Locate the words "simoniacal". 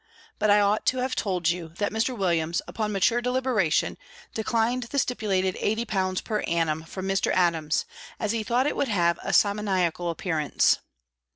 9.31-10.09